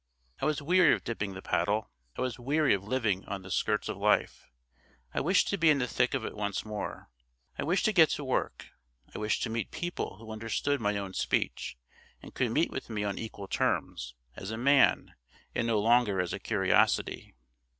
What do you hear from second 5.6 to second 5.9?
in the